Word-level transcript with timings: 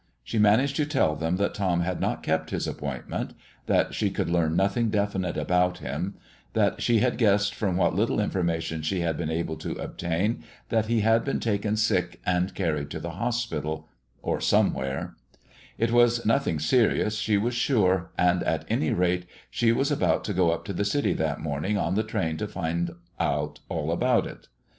She 0.23 0.39
managed 0.39 0.77
to 0.77 0.85
tell 0.87 1.15
them 1.15 1.35
that 1.35 1.53
Tom 1.53 1.81
had 1.81 2.01
not 2.01 2.23
kept 2.23 2.49
his 2.49 2.65
appointment 2.67 3.35
that 3.67 3.93
she 3.93 4.09
could 4.09 4.31
learn 4.31 4.55
nothing 4.55 4.89
definite 4.89 5.37
about 5.37 5.77
him 5.77 6.15
that 6.53 6.81
she 6.81 7.01
had 7.01 7.19
guessed 7.19 7.53
from 7.53 7.77
what 7.77 7.93
little 7.93 8.19
information 8.19 8.81
she 8.81 9.01
had 9.01 9.15
been 9.15 9.29
able 9.29 9.57
to 9.57 9.73
obtain, 9.73 10.43
that 10.69 10.87
he 10.87 11.01
had 11.01 11.23
been 11.23 11.39
taken 11.39 11.77
sick 11.77 12.19
and 12.25 12.55
carried 12.55 12.89
to 12.89 12.99
the 12.99 13.11
hospital 13.11 13.87
or 14.23 14.41
somewhere; 14.41 15.15
it 15.77 15.91
was 15.91 16.25
nothing 16.25 16.57
serious, 16.57 17.17
she 17.17 17.37
was 17.37 17.53
sure, 17.53 18.09
and 18.17 18.41
at 18.41 18.65
any 18.69 18.91
rate 18.91 19.27
she 19.51 19.71
was 19.71 19.91
going 19.91 20.41
up 20.55 20.63
to 20.65 20.73
the 20.73 20.83
city 20.83 21.13
that 21.13 21.39
morning 21.41 21.77
on 21.77 21.93
the 21.93 22.01
train 22.03 22.37
to 22.37 22.47
find 22.47 22.89
out 23.19 23.59
all 23.69 23.91
about 23.91 24.25
it. 24.25 24.47